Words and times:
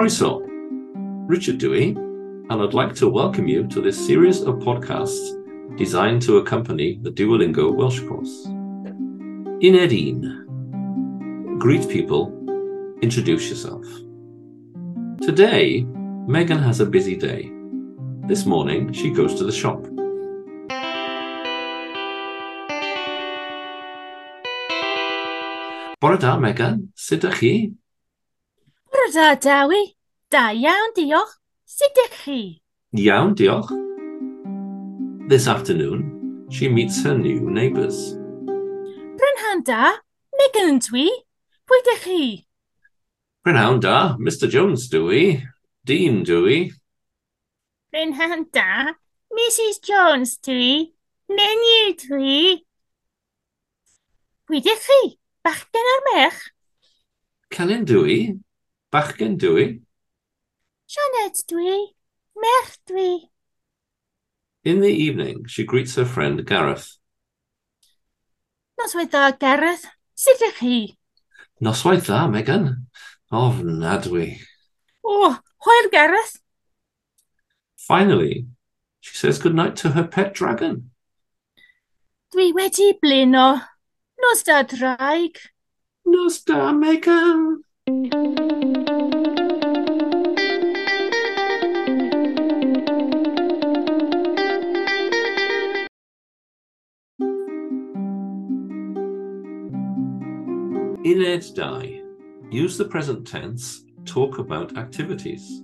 Croeso, 0.00 0.40
Richard 1.28 1.58
Dewey, 1.58 1.90
and 1.90 2.52
I'd 2.52 2.72
like 2.72 2.94
to 2.94 3.06
welcome 3.06 3.46
you 3.46 3.66
to 3.66 3.82
this 3.82 4.06
series 4.06 4.40
of 4.40 4.54
podcasts 4.54 5.36
designed 5.76 6.22
to 6.22 6.38
accompany 6.38 6.98
the 7.02 7.10
Duolingo 7.10 7.70
Welsh 7.70 8.00
course. 8.08 8.46
In 9.60 9.76
Edin, 9.76 11.58
greet 11.58 11.86
people, 11.86 12.32
introduce 13.02 13.50
yourself. 13.50 13.84
Today, 15.20 15.82
Megan 16.26 16.62
has 16.62 16.80
a 16.80 16.86
busy 16.86 17.14
day. 17.14 17.52
This 18.26 18.46
morning, 18.46 18.94
she 18.94 19.10
goes 19.10 19.34
to 19.34 19.44
the 19.44 19.52
shop. 19.52 19.82
Bore 26.00 26.16
da, 26.16 26.38
Megan. 26.38 26.90
Sut 26.94 27.20
ydych 27.20 27.38
chi? 27.38 27.72
Bore 28.90 29.36
da. 29.36 29.99
Da 30.30 30.52
iawn, 30.54 30.92
diolch. 30.94 31.32
Sut 31.66 31.90
ydych 31.90 32.18
chi? 32.22 32.40
Iawn, 32.94 33.32
diolch. 33.34 33.72
This 35.28 35.48
afternoon, 35.48 36.46
she 36.50 36.68
meets 36.68 37.02
her 37.02 37.18
new 37.18 37.50
neighbours. 37.50 38.14
Prynhawn 39.18 39.64
da, 39.66 39.96
Megan 40.38 40.70
yn 40.76 40.78
dwi. 40.86 41.08
Pwy 41.66 41.80
ydych 41.82 42.04
chi? 42.04 42.20
Prynhawn 43.42 43.82
da, 43.82 43.96
Mr 44.22 44.46
Jones 44.54 44.86
dwi. 44.94 45.42
Dean 45.82 46.22
dwi. 46.22 46.60
Prynhawn 47.90 48.46
da, 48.54 48.94
Mrs 49.34 49.82
Jones 49.82 50.38
dwi. 50.46 50.94
Menyw 51.26 51.92
dwi. 52.06 52.40
Pwy 54.46 54.62
ydych 54.62 54.86
chi? 54.86 55.02
Bachgen 55.42 55.94
ar 55.98 56.02
merch? 56.12 56.42
Celyn 57.50 57.82
dwi. 57.82 58.20
Bachgen 58.94 59.34
dwi. 59.42 59.70
Janet 60.90 61.44
dwi. 61.46 63.20
In 64.64 64.80
the 64.80 64.88
evening, 64.88 65.44
she 65.46 65.62
greets 65.64 65.94
her 65.94 66.04
friend 66.04 66.44
Gareth. 66.44 66.96
Noswaith 68.80 69.12
dda, 69.12 69.38
Gareth. 69.38 69.86
Sut 70.16 70.40
ydych 70.40 70.58
chi? 70.58 70.96
Noswaith 71.62 72.08
dda, 72.08 72.26
Megan. 72.32 72.88
Ofnadwy. 73.30 74.40
Oh, 75.04 75.30
o, 75.30 75.38
hwyl 75.62 75.90
Gareth. 75.92 76.40
Finally, 77.76 78.48
she 78.98 79.14
says 79.14 79.38
goodnight 79.38 79.76
to 79.76 79.90
her 79.90 80.08
pet 80.08 80.34
dragon. 80.34 80.90
Dwi 82.34 82.50
wedi 82.52 82.94
blino. 82.98 83.62
Nos 84.18 84.42
da 84.42 84.64
draig. 84.64 85.38
Nos 86.04 86.42
da, 86.42 86.72
Megan. 86.72 87.62
Uned 101.02 101.56
2. 101.56 102.50
Use 102.50 102.76
the 102.76 102.84
present 102.84 103.26
tense, 103.26 103.84
talk 104.04 104.38
about 104.38 104.76
activities. 104.76 105.62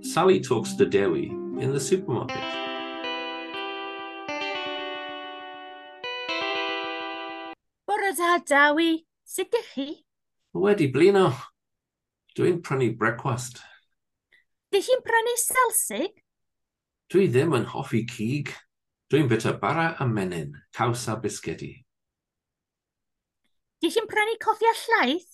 Sally 0.00 0.40
talks 0.40 0.72
to 0.72 0.86
Dewi 0.86 1.26
in 1.60 1.70
the 1.70 1.78
supermarket. 1.78 2.40
Bore 7.86 8.12
da, 8.16 8.38
Dawi. 8.38 9.04
Sut 9.22 9.52
ydych 9.52 9.68
chi? 9.74 9.86
Wedi 10.56 10.88
blino. 10.88 11.36
Dwi'n 12.32 12.62
prynu 12.64 12.96
brecwast. 12.96 13.60
Dych 14.72 14.88
chi'n 14.88 15.04
prynu 15.04 15.36
selsig? 15.44 16.24
Dwi 17.12 17.28
ddim 17.28 17.52
yn 17.60 17.68
hoffi 17.68 18.06
cig. 18.08 18.56
Dwi'n 19.12 19.28
bita 19.28 19.58
bara 19.60 19.92
a 20.00 20.08
menyn, 20.08 20.56
caws 20.72 21.04
a 21.12 21.20
bisgedi. 21.20 21.82
Dwi 23.82 23.90
chi'n 23.90 24.04
prynu 24.06 24.36
coffi 24.38 24.68
a 24.70 24.72
llaeth? 24.78 25.32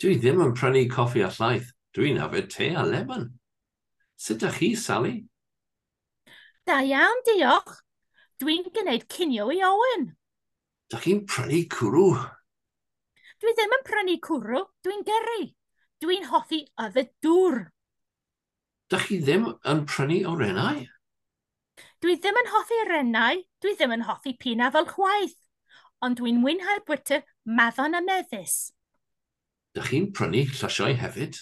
Dwi 0.00 0.14
ddim 0.16 0.38
yn 0.40 0.54
prynu 0.56 0.86
coffi 0.88 1.20
a 1.20 1.26
llaeth. 1.28 1.74
Dwi'n 1.92 2.20
yfed 2.24 2.46
te 2.54 2.70
a 2.72 2.84
lemon. 2.88 3.26
Sut 4.16 4.40
ydych 4.40 4.56
chi, 4.62 4.70
Sally? 4.80 5.18
Da 6.64 6.78
iawn, 6.88 7.20
diolch. 7.26 7.74
Dwi'n 8.40 8.64
gwneud 8.72 9.04
cinio 9.12 9.50
i 9.52 9.60
Owen. 9.68 10.06
Dych 10.88 11.04
chi'n 11.04 11.20
prynu 11.28 11.60
cwrw? 11.76 12.06
Dwi 13.44 13.52
ddim 13.58 13.76
yn 13.76 13.84
prynu 13.90 14.16
cwrw, 14.24 14.64
dwi'n 14.88 15.04
gyrru. 15.10 15.44
Dwi'n 16.00 16.26
hoffi 16.32 16.62
yfed 16.86 17.12
dŵr. 17.20 17.60
Dych 18.88 19.08
chi 19.10 19.20
ddim 19.20 19.50
yn 19.68 19.84
prynu 19.84 20.22
o 20.32 20.38
rennau? 20.40 20.80
Dwi 22.00 22.16
ddim 22.16 22.40
yn 22.40 22.52
hoffi 22.56 22.80
rennau, 22.88 23.44
dwi 23.60 23.76
ddim 23.76 23.98
yn 24.00 24.08
hoffi 24.08 24.32
pina 24.40 24.72
fel 24.72 24.88
chwaith 24.88 25.36
ond 26.02 26.18
dwi'n 26.18 26.40
mwynhau 26.42 26.82
bwyta 26.86 27.22
maddon 27.46 27.96
a 27.98 28.02
meddys. 28.04 28.72
Dych 29.76 29.88
chi'n 29.92 30.10
prynu 30.16 30.42
llysiau 30.50 30.96
hefyd? 31.00 31.38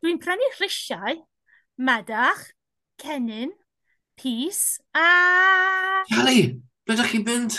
Dwi'n 0.00 0.20
prynu 0.22 0.46
rhisiau, 0.56 1.18
madach, 1.76 2.46
cenyn, 3.02 3.52
pys 4.20 4.78
a... 4.96 5.08
Cali, 6.12 6.46
ble 6.86 6.96
dych 7.00 7.12
chi'n 7.12 7.26
mynd? 7.26 7.58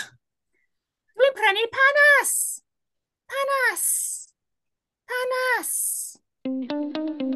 Dwi'n 1.18 1.36
prynu 1.38 1.68
panas! 1.76 2.34
Panas! 3.30 3.84
Panas! 5.12 5.76
Panas! 6.42 7.31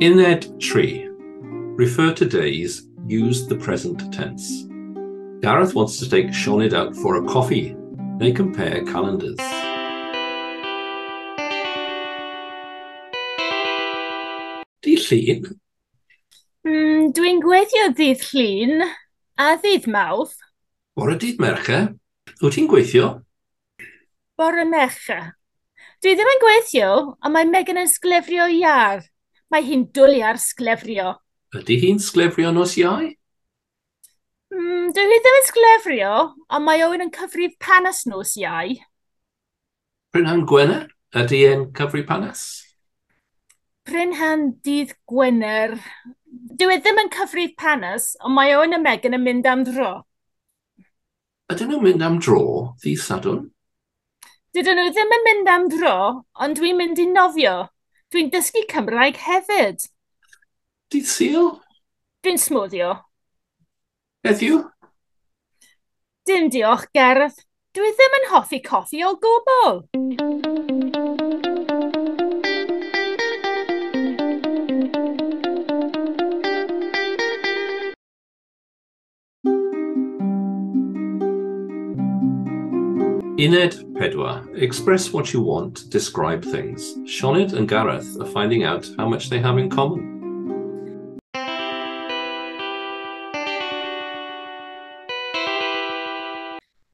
Ined 0.00 0.58
tree 0.58 1.06
refer 1.76 2.14
to 2.14 2.24
days, 2.24 2.88
use 3.06 3.46
the 3.46 3.56
present 3.56 4.10
tense. 4.10 4.64
Gareth 5.42 5.74
wants 5.74 5.98
to 5.98 6.08
take 6.08 6.28
Seanid 6.28 6.72
out 6.72 6.96
for 6.96 7.16
a 7.16 7.28
coffee. 7.28 7.76
They 8.18 8.32
compare 8.32 8.82
calendars. 8.86 9.36
Dydd 14.80 15.04
Llun? 15.10 15.60
Mm, 16.64 17.12
Dwi'n 17.12 17.44
gweithio 17.44 17.92
ddydd 17.92 18.24
Llun 18.32 18.88
a 19.36 19.52
ddydd 19.60 19.84
Mawrth. 19.84 20.36
Bore 20.96 21.20
dydd 21.20 21.44
Merche? 21.44 21.82
Wyt 22.40 22.56
ti'n 22.56 22.72
gweithio? 22.72 23.12
Bore 24.40 24.64
Mercher. 24.64 25.34
Dwi 26.00 26.16
ddim 26.16 26.36
yn 26.38 26.44
gweithio, 26.48 26.92
ond 27.20 27.36
mae 27.36 27.44
Megan 27.44 27.84
yn 27.84 27.96
sglefrio 27.98 28.48
iar 28.48 29.04
mae 29.50 29.66
hi'n 29.66 29.88
dwlu 29.94 30.22
ar 30.26 30.38
sglefrio. 30.40 31.14
Ydy 31.58 31.80
hi'n 31.82 31.98
sglefrio 32.02 32.52
nos 32.54 32.76
iau? 32.78 33.08
Mm, 34.54 34.90
dwi 34.94 35.06
hi 35.10 35.18
ddim 35.22 35.38
yn 35.40 35.46
sglefrio, 35.48 36.14
ond 36.50 36.66
mae 36.66 36.82
Owen 36.86 37.04
yn 37.06 37.12
cyfrif 37.14 37.56
panas 37.62 38.04
nos 38.10 38.36
iau. 38.38 38.76
Brynhan 40.14 40.46
Gwener, 40.50 40.88
ydy 41.14 41.44
e'n 41.48 41.68
cyfrif 41.74 42.06
panas? 42.08 42.44
Brynhan 43.86 44.46
dydd 44.66 44.94
Gwener. 45.10 45.76
Dwi 46.60 46.76
e 46.76 46.80
ddim 46.82 47.02
yn 47.02 47.10
cyfrif 47.14 47.56
panas, 47.58 48.12
ond 48.22 48.36
mae 48.36 48.54
Owen 48.58 48.78
a 48.78 48.80
Megan 48.82 49.18
yn 49.18 49.26
mynd 49.26 49.50
am 49.50 49.66
dro. 49.66 49.92
Ydyn 51.50 51.72
nhw'n 51.72 51.82
mynd 51.82 52.06
am 52.06 52.18
dro, 52.22 52.42
ddi 52.82 52.94
sadwn? 52.94 53.48
Dydyn 54.54 54.78
nhw 54.78 54.90
ddim 54.94 55.14
yn 55.16 55.24
mynd 55.26 55.50
am 55.50 55.68
dro, 55.72 55.96
ond 56.42 56.58
dwi'n 56.58 56.78
mynd 56.78 57.02
i 57.02 57.06
nofio. 57.10 57.56
Dwi'n 58.10 58.30
dysgu 58.32 58.64
Cymraeg 58.66 59.20
hefyd. 59.22 59.84
Dydd 60.90 61.06
syl? 61.06 61.44
Dwi'n 62.26 62.40
smwddio. 62.42 62.88
Heddiw? 64.26 64.64
Dim 66.26 66.50
diolch, 66.50 66.88
Gareth. 66.96 67.38
Dwi 67.70 67.92
ddim 67.94 68.16
yn 68.18 68.28
hoffi 68.32 68.58
coffi 68.66 69.04
o 69.06 69.14
gwbl. 69.22 69.84
Uned 83.40 83.72
pedwar. 83.94 84.46
Express 84.54 85.14
what 85.14 85.32
you 85.32 85.40
want, 85.40 85.88
describe 85.88 86.44
things. 86.44 86.94
Sioned 87.06 87.54
and 87.54 87.66
Gareth 87.66 88.20
are 88.20 88.26
finding 88.26 88.64
out 88.64 88.86
how 88.98 89.08
much 89.08 89.30
they 89.30 89.38
have 89.38 89.56
in 89.56 89.70
common. 89.70 90.02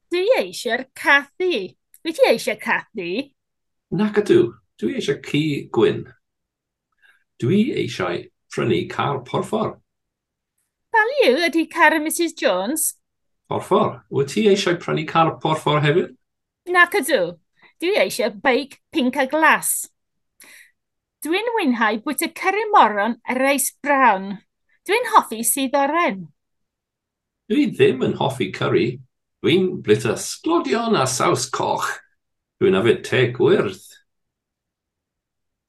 Dwi 0.09 0.23
eisiau'r 0.39 0.85
cathu. 0.95 1.75
Dwi 1.99 2.13
ti 2.15 2.29
eisiau 2.29 2.55
cathu? 2.61 3.09
Nac 3.91 4.15
ydw. 4.21 4.53
Dwi 4.79 4.93
eisiau 5.01 5.19
ci 5.25 5.41
gwyn. 5.67 6.05
Dwi 7.43 7.73
eisiau 7.81 8.23
prynu 8.55 8.85
car 8.89 9.19
porffor. 9.27 9.81
Baliw 10.95 11.43
ydy 11.49 11.65
car 11.67 11.91
Mrs 11.99 12.37
Jones? 12.39 12.93
Porffor. 13.51 14.05
Wyt 14.09 14.31
ti 14.31 14.45
eisiau 14.53 14.79
prynu 14.79 15.03
car 15.11 15.33
porffor 15.43 15.83
hefyd? 15.83 16.15
Nac 16.67 16.97
ydw, 16.99 17.37
dwi 17.79 17.93
eisiau 18.01 18.33
beic 18.43 18.73
pink 18.91 19.15
a 19.15 19.23
glas. 19.31 19.87
Dwi'n 21.23 21.47
wynhau 21.55 21.99
bwyta 22.03 22.27
cyrru 22.35 22.65
moron 22.73 23.15
a 23.23 23.35
reis 23.37 23.69
brawn. 23.83 24.33
Dwi'n 24.87 25.07
hoffi 25.13 25.45
sydd 25.47 25.77
oren. 25.79 26.25
Dwi 27.47 27.69
ddim 27.71 28.03
yn 28.03 28.17
hoffi 28.19 28.49
cyrru. 28.55 28.97
Dwi'n 29.43 29.69
blyta 29.85 30.17
sglodion 30.19 30.97
a 30.99 31.05
saws 31.07 31.45
coch. 31.47 31.87
Dwi'n 32.59 32.75
afed 32.75 33.05
te 33.07 33.21
gwyrdd. 33.37 33.85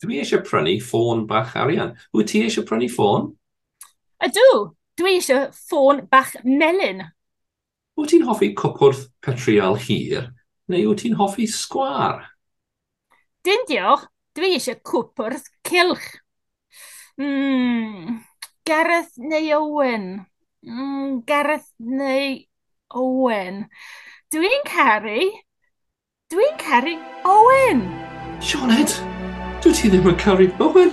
Dwi 0.03 0.19
eisiau 0.23 0.43
prynu 0.43 0.81
ffôn 0.83 1.29
bach 1.31 1.55
arian. 1.59 1.95
Wyt 2.15 2.33
ti 2.33 2.43
eisiau 2.47 2.67
prynu 2.67 2.89
ffôn? 2.91 3.31
Ydw, 4.27 4.49
dwi 4.99 5.15
eisiau 5.21 5.47
ffôn 5.55 6.03
bach 6.11 6.35
melyn. 6.43 7.05
Wyt 7.95 8.13
ti'n 8.17 8.27
hoffi 8.27 8.51
cwpwrdd 8.59 9.07
petriol 9.23 9.79
hir 9.87 10.33
neu 10.69 10.91
wyt 10.91 11.03
ti'n 11.03 11.17
hoffi 11.19 11.47
sgwar? 11.49 12.23
Dyn 13.45 13.65
diolch, 13.69 14.07
dwi 14.37 14.55
eisiau 14.57 14.81
cwpwrdd 14.85 15.47
cilch. 15.67 16.09
Mm, 17.19 18.21
Gareth 18.69 19.17
neu 19.17 19.49
Owen. 19.57 20.07
Mm, 20.67 21.23
Gareth 21.27 21.73
neu 21.79 22.45
Owen. 22.95 23.65
Dwi'n 24.33 24.65
caru... 24.69 25.25
Dwi'n 26.29 26.57
caru 26.61 26.99
Owen! 27.25 27.87
Sioned, 28.45 28.93
dwi 29.65 29.73
ti 29.73 29.89
ddim 29.89 30.13
yn 30.13 30.19
caru 30.21 30.51
Owen? 30.61 30.93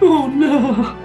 Oh 0.00 0.24
no! 0.32 1.03